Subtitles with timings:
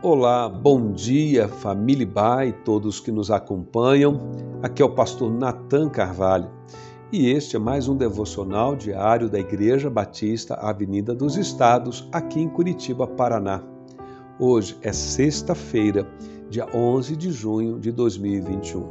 [0.00, 4.30] Olá, bom dia, família Bai, todos que nos acompanham.
[4.62, 6.48] Aqui é o pastor Nathan Carvalho
[7.10, 12.48] e este é mais um devocional diário da Igreja Batista Avenida dos Estados, aqui em
[12.48, 13.60] Curitiba, Paraná.
[14.38, 16.08] Hoje é sexta-feira,
[16.48, 18.86] dia 11 de junho de 2021.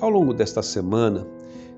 [0.00, 1.24] Ao longo desta semana,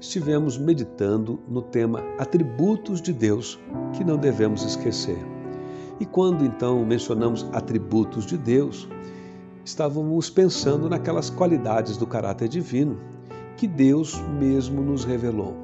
[0.00, 3.60] estivemos meditando no tema Atributos de Deus
[3.92, 5.33] que não devemos esquecer.
[6.00, 8.88] E quando então mencionamos atributos de Deus,
[9.64, 12.98] estávamos pensando naquelas qualidades do caráter divino
[13.56, 15.54] que Deus mesmo nos revelou.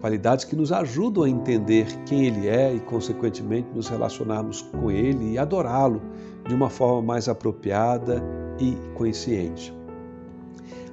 [0.00, 5.32] Qualidades que nos ajudam a entender quem Ele é e, consequentemente, nos relacionarmos com Ele
[5.32, 6.02] e adorá-lo
[6.46, 8.22] de uma forma mais apropriada
[8.58, 9.72] e consciente.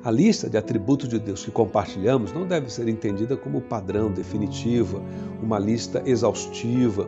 [0.04, 5.02] A lista de atributos de Deus que compartilhamos não deve ser entendida como padrão definitivo,
[5.44, 7.08] uma lista exaustiva.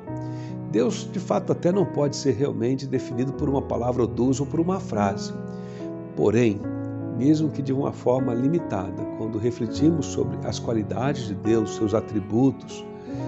[0.73, 4.45] Deus, de fato, até não pode ser realmente definido por uma palavra ou duas ou
[4.48, 5.31] por uma frase.
[6.16, 6.59] Porém,
[7.16, 12.83] mesmo que de uma forma limitada, quando refletimos sobre as qualidades de Deus, seus atributos,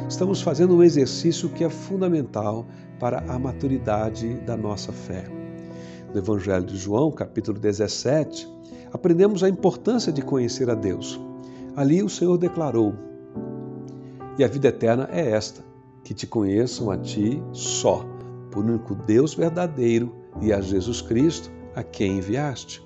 [0.10, 2.66] estamos fazendo um exercício que é fundamental
[3.00, 5.26] para a maturidade da nossa fé.
[6.12, 8.50] No Evangelho de João, capítulo 17,
[8.92, 11.22] aprendemos a importância de conhecer a Deus.
[11.76, 12.96] Ali o Senhor declarou:
[14.36, 15.75] E a vida eterna é esta
[16.06, 18.06] que te conheçam a ti só,
[18.52, 22.86] por único Deus verdadeiro e a Jesus Cristo, a quem enviaste.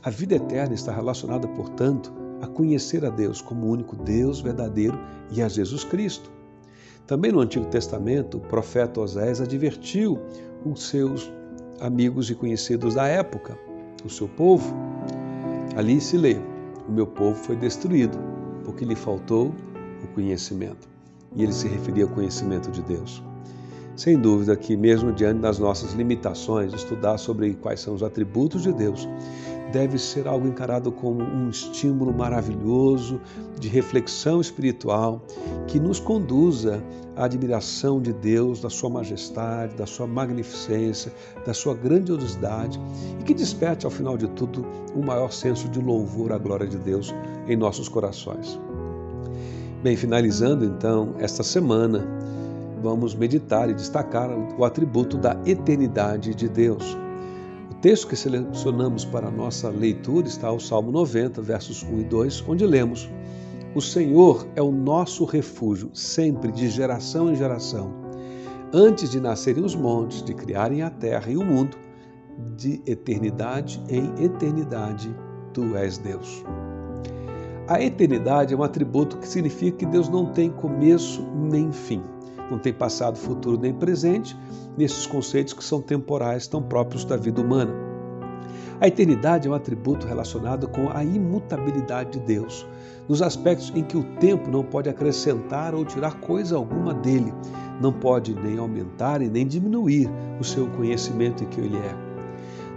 [0.00, 4.96] A vida eterna está relacionada, portanto, a conhecer a Deus como o único Deus verdadeiro
[5.32, 6.30] e a Jesus Cristo.
[7.04, 10.20] Também no Antigo Testamento, o profeta Oséias advertiu
[10.64, 11.30] os seus
[11.80, 13.58] amigos e conhecidos da época,
[14.04, 14.72] o seu povo.
[15.76, 16.36] Ali se lê:
[16.88, 18.16] O meu povo foi destruído,
[18.64, 19.52] porque lhe faltou
[20.04, 20.95] o conhecimento
[21.36, 23.22] e ele se referia ao conhecimento de Deus.
[23.94, 28.72] Sem dúvida que, mesmo diante das nossas limitações, estudar sobre quais são os atributos de
[28.72, 29.08] Deus
[29.72, 33.20] deve ser algo encarado como um estímulo maravilhoso
[33.58, 35.22] de reflexão espiritual
[35.66, 36.82] que nos conduza
[37.16, 41.12] à admiração de Deus, da Sua majestade, da Sua magnificência,
[41.44, 42.80] da Sua grandiosidade
[43.18, 44.64] e que desperte, ao final de tudo,
[44.94, 47.14] um maior senso de louvor à glória de Deus
[47.48, 48.58] em nossos corações.
[49.86, 52.04] Bem, finalizando então esta semana,
[52.82, 56.98] vamos meditar e destacar o atributo da eternidade de Deus.
[57.70, 62.02] O texto que selecionamos para a nossa leitura está ao Salmo 90, versos 1 e
[62.02, 63.08] 2, onde lemos:
[63.76, 67.94] O Senhor é o nosso refúgio, sempre de geração em geração.
[68.72, 71.76] Antes de nascerem os montes, de criarem a terra e o mundo,
[72.56, 75.14] de eternidade em eternidade,
[75.52, 76.42] tu és Deus.
[77.68, 82.00] A eternidade é um atributo que significa que Deus não tem começo nem fim,
[82.48, 84.36] não tem passado, futuro nem presente,
[84.78, 87.74] nesses conceitos que são temporais, tão próprios da vida humana.
[88.80, 92.64] A eternidade é um atributo relacionado com a imutabilidade de Deus,
[93.08, 97.34] nos aspectos em que o tempo não pode acrescentar ou tirar coisa alguma dele,
[97.80, 101.96] não pode nem aumentar e nem diminuir o seu conhecimento em que ele é.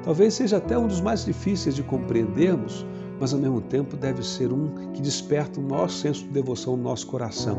[0.03, 2.83] Talvez seja até um dos mais difíceis de compreendermos,
[3.19, 6.83] mas ao mesmo tempo deve ser um que desperta um maior senso de devoção no
[6.83, 7.57] nosso coração.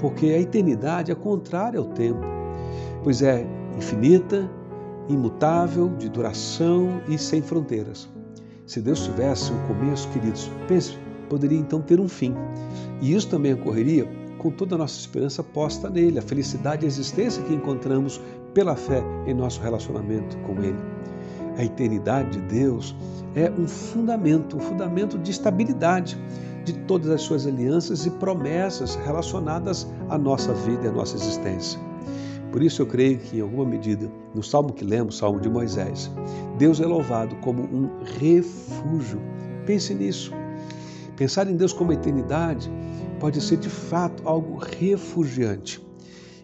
[0.00, 2.20] Porque a eternidade é contrária ao tempo,
[3.02, 3.46] pois é
[3.76, 4.48] infinita,
[5.08, 8.08] imutável, de duração e sem fronteiras.
[8.66, 10.96] Se Deus tivesse um começo, queridos, pense,
[11.28, 12.34] poderia então ter um fim.
[13.00, 14.06] E isso também ocorreria
[14.38, 18.20] com toda a nossa esperança posta nele, a felicidade e a existência que encontramos
[18.54, 20.78] pela fé em nosso relacionamento com ele.
[21.58, 22.94] A eternidade de Deus
[23.34, 26.16] é um fundamento, um fundamento de estabilidade
[26.64, 31.80] de todas as suas alianças e promessas relacionadas à nossa vida e à nossa existência.
[32.52, 36.10] Por isso eu creio que, em alguma medida, no salmo que lemos, salmo de Moisés,
[36.56, 39.20] Deus é louvado como um refúgio.
[39.66, 40.32] Pense nisso.
[41.16, 42.70] Pensar em Deus como eternidade
[43.18, 45.87] pode ser de fato algo refugiante.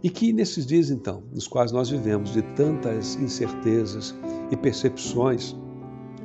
[0.05, 4.15] E que nesses dias, então, nos quais nós vivemos de tantas incertezas,
[4.51, 5.57] e percepções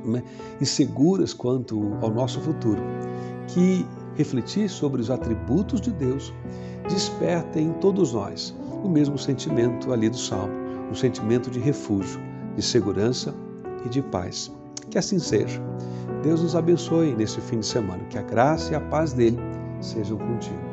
[0.04, 0.22] né,
[0.60, 2.82] inseguras quanto ao nosso futuro,
[3.48, 3.86] que
[4.16, 6.34] refletir sobre os atributos de Deus
[6.90, 8.54] desperta em todos nós
[8.84, 10.54] o mesmo sentimento ali do Salmo,
[10.92, 12.20] um sentimento de refúgio,
[12.58, 13.34] de segurança
[13.86, 14.52] e de paz.
[14.90, 15.62] Que assim seja.
[16.22, 19.38] Deus nos abençoe nesse fim de semana, que a graça e a paz dele
[19.80, 20.69] sejam contigo.